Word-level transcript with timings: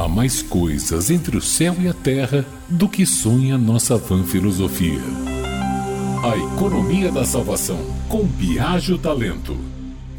Há 0.00 0.08
mais 0.08 0.40
coisas 0.40 1.10
entre 1.10 1.36
o 1.36 1.42
céu 1.42 1.76
e 1.78 1.86
a 1.86 1.92
terra 1.92 2.46
do 2.70 2.88
que 2.88 3.04
sonha 3.04 3.58
nossa 3.58 3.98
vã 3.98 4.24
filosofia. 4.24 4.98
A 6.24 6.38
economia 6.38 7.12
da 7.12 7.22
salvação, 7.22 7.78
com 8.08 8.24
Biagio 8.24 8.96
Talento. 8.96 9.58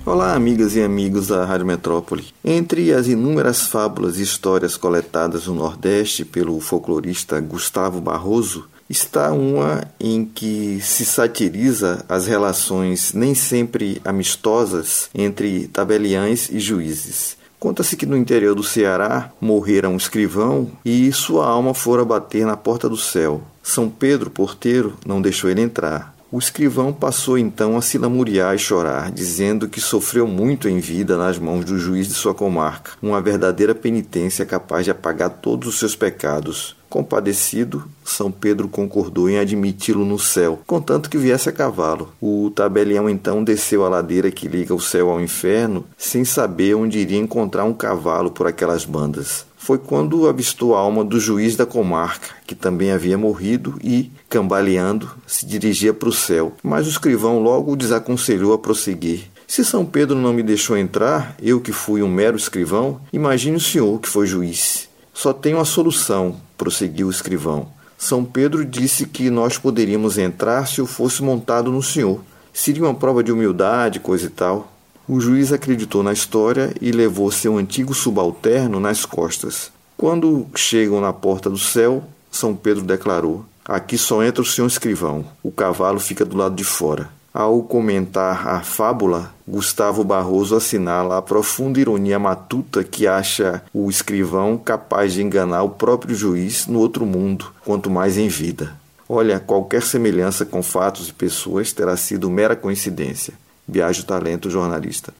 Olá, 0.05 0.35
amigas 0.35 0.75
e 0.75 0.83
amigos 0.83 1.29
da 1.29 1.43
Rádio 1.45 1.65
Metrópole. 1.65 2.27
Entre 2.45 2.93
as 2.93 3.07
inúmeras 3.07 3.63
fábulas 3.63 4.19
e 4.19 4.21
histórias 4.21 4.77
coletadas 4.77 5.47
no 5.47 5.55
Nordeste 5.55 6.23
pelo 6.25 6.59
folclorista 6.59 7.41
Gustavo 7.41 7.99
Barroso, 7.99 8.67
está 8.87 9.31
uma 9.31 9.83
em 9.99 10.23
que 10.23 10.79
se 10.79 11.03
satiriza 11.03 12.05
as 12.07 12.27
relações 12.27 13.13
nem 13.13 13.33
sempre 13.33 13.99
amistosas 14.05 15.09
entre 15.15 15.67
tabeliães 15.69 16.51
e 16.51 16.59
juízes. 16.59 17.40
Conta-se 17.61 17.95
que 17.95 18.07
no 18.07 18.17
interior 18.17 18.55
do 18.55 18.63
Ceará 18.63 19.31
morrera 19.39 19.87
um 19.87 19.95
escrivão 19.95 20.71
e 20.83 21.13
sua 21.13 21.45
alma 21.45 21.75
fora 21.75 22.03
bater 22.03 22.43
na 22.43 22.57
porta 22.57 22.89
do 22.89 22.97
céu. 22.97 23.39
São 23.61 23.87
Pedro, 23.87 24.31
porteiro, 24.31 24.95
não 25.05 25.21
deixou 25.21 25.47
ele 25.47 25.61
entrar. 25.61 26.11
O 26.31 26.39
escrivão 26.39 26.91
passou 26.91 27.37
então 27.37 27.77
a 27.77 27.81
se 27.83 27.99
lamuriar 27.99 28.55
e 28.55 28.57
chorar, 28.57 29.11
dizendo 29.11 29.69
que 29.69 29.79
sofreu 29.79 30.25
muito 30.25 30.67
em 30.67 30.79
vida 30.79 31.15
nas 31.15 31.37
mãos 31.37 31.63
do 31.63 31.77
juiz 31.77 32.07
de 32.07 32.15
sua 32.15 32.33
comarca, 32.33 32.93
uma 32.99 33.21
verdadeira 33.21 33.75
penitência 33.75 34.43
capaz 34.43 34.85
de 34.85 34.89
apagar 34.89 35.29
todos 35.29 35.67
os 35.67 35.77
seus 35.77 35.95
pecados. 35.95 36.75
Compadecido, 36.91 37.85
São 38.03 38.29
Pedro 38.29 38.67
concordou 38.67 39.29
em 39.29 39.39
admiti-lo 39.39 40.03
no 40.03 40.19
céu, 40.19 40.59
contanto 40.67 41.09
que 41.09 41.17
viesse 41.17 41.47
a 41.47 41.51
cavalo. 41.53 42.09
O 42.19 42.51
tabelião 42.53 43.09
então 43.09 43.45
desceu 43.45 43.85
a 43.85 43.89
ladeira 43.89 44.29
que 44.29 44.45
liga 44.45 44.75
o 44.75 44.79
céu 44.81 45.09
ao 45.09 45.21
inferno, 45.21 45.85
sem 45.97 46.25
saber 46.25 46.75
onde 46.75 46.99
iria 46.99 47.17
encontrar 47.17 47.63
um 47.63 47.73
cavalo 47.73 48.29
por 48.29 48.45
aquelas 48.45 48.83
bandas. 48.83 49.45
Foi 49.55 49.77
quando 49.77 50.27
avistou 50.27 50.75
a 50.75 50.79
alma 50.79 51.01
do 51.01 51.17
juiz 51.17 51.55
da 51.55 51.65
comarca, 51.65 52.35
que 52.45 52.53
também 52.53 52.91
havia 52.91 53.17
morrido 53.17 53.79
e, 53.81 54.11
cambaleando, 54.27 55.09
se 55.25 55.45
dirigia 55.45 55.93
para 55.93 56.09
o 56.09 56.13
céu. 56.13 56.51
Mas 56.61 56.87
o 56.87 56.89
escrivão 56.89 57.39
logo 57.39 57.71
o 57.71 57.77
desaconselhou 57.77 58.51
a 58.51 58.59
prosseguir. 58.59 59.31
Se 59.47 59.63
São 59.63 59.85
Pedro 59.85 60.17
não 60.17 60.33
me 60.33 60.43
deixou 60.43 60.77
entrar, 60.77 61.37
eu 61.41 61.61
que 61.61 61.71
fui 61.71 62.03
um 62.03 62.11
mero 62.11 62.35
escrivão, 62.35 62.99
imagine 63.13 63.55
o 63.55 63.61
senhor 63.61 63.97
que 64.01 64.09
foi 64.09 64.27
juiz. 64.27 64.90
Só 65.21 65.31
tenho 65.31 65.59
a 65.59 65.65
solução, 65.65 66.35
prosseguiu 66.57 67.05
o 67.05 67.11
escrivão. 67.11 67.67
São 67.95 68.25
Pedro 68.25 68.65
disse 68.65 69.05
que 69.05 69.29
nós 69.29 69.55
poderíamos 69.55 70.17
entrar 70.17 70.67
se 70.67 70.81
eu 70.81 70.87
fosse 70.87 71.21
montado 71.21 71.71
no 71.71 71.83
senhor. 71.83 72.21
Seria 72.51 72.81
uma 72.81 72.95
prova 72.95 73.23
de 73.23 73.31
humildade, 73.31 73.99
coisa 73.99 74.25
e 74.25 74.29
tal. 74.31 74.73
O 75.07 75.21
juiz 75.21 75.53
acreditou 75.53 76.01
na 76.01 76.11
história 76.11 76.73
e 76.81 76.91
levou 76.91 77.31
seu 77.31 77.55
antigo 77.55 77.93
subalterno 77.93 78.79
nas 78.79 79.05
costas. 79.05 79.71
Quando 79.95 80.47
chegam 80.55 80.99
na 80.99 81.13
porta 81.13 81.51
do 81.51 81.57
céu, 81.59 82.03
São 82.31 82.55
Pedro 82.55 82.83
declarou: 82.83 83.45
Aqui 83.63 83.99
só 83.99 84.23
entra 84.23 84.41
o 84.41 84.45
senhor 84.45 84.65
escrivão. 84.65 85.23
O 85.43 85.51
cavalo 85.51 85.99
fica 85.99 86.25
do 86.25 86.35
lado 86.35 86.55
de 86.55 86.63
fora. 86.63 87.11
Ao 87.33 87.63
comentar 87.63 88.45
a 88.45 88.59
fábula, 88.59 89.33
Gustavo 89.47 90.03
Barroso 90.03 90.53
assinala 90.53 91.17
a 91.17 91.21
profunda 91.21 91.79
ironia 91.79 92.19
matuta 92.19 92.83
que 92.83 93.07
acha 93.07 93.63
o 93.73 93.89
escrivão 93.89 94.57
capaz 94.57 95.13
de 95.13 95.23
enganar 95.23 95.63
o 95.63 95.69
próprio 95.69 96.13
juiz 96.13 96.67
no 96.67 96.79
outro 96.79 97.05
mundo, 97.05 97.49
quanto 97.63 97.89
mais 97.89 98.17
em 98.17 98.27
vida. 98.27 98.75
Olha, 99.07 99.39
qualquer 99.39 99.81
semelhança 99.81 100.45
com 100.45 100.61
fatos 100.61 101.07
e 101.07 101.13
pessoas 101.13 101.71
terá 101.71 101.95
sido 101.95 102.29
mera 102.29 102.55
coincidência. 102.55 103.33
Viajo 103.65 104.05
Talento 104.05 104.49
Jornalista. 104.49 105.09